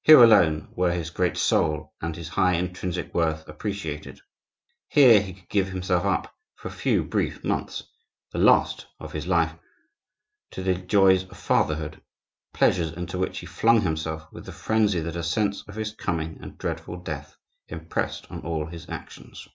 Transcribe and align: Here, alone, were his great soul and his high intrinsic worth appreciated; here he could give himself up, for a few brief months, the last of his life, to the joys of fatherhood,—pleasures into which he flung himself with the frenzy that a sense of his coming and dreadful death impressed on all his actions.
Here, 0.00 0.24
alone, 0.24 0.72
were 0.74 0.90
his 0.90 1.10
great 1.10 1.36
soul 1.36 1.92
and 2.00 2.16
his 2.16 2.30
high 2.30 2.54
intrinsic 2.54 3.12
worth 3.12 3.46
appreciated; 3.46 4.22
here 4.88 5.20
he 5.20 5.34
could 5.34 5.50
give 5.50 5.68
himself 5.68 6.06
up, 6.06 6.34
for 6.56 6.68
a 6.68 6.72
few 6.72 7.04
brief 7.04 7.44
months, 7.44 7.82
the 8.32 8.38
last 8.38 8.86
of 8.98 9.12
his 9.12 9.26
life, 9.26 9.52
to 10.52 10.62
the 10.62 10.72
joys 10.76 11.24
of 11.24 11.36
fatherhood,—pleasures 11.36 12.92
into 12.94 13.18
which 13.18 13.40
he 13.40 13.44
flung 13.46 13.82
himself 13.82 14.26
with 14.32 14.46
the 14.46 14.52
frenzy 14.52 15.00
that 15.00 15.14
a 15.14 15.22
sense 15.22 15.62
of 15.68 15.74
his 15.74 15.92
coming 15.92 16.38
and 16.40 16.56
dreadful 16.56 16.96
death 16.96 17.36
impressed 17.68 18.30
on 18.30 18.40
all 18.40 18.64
his 18.64 18.88
actions. 18.88 19.46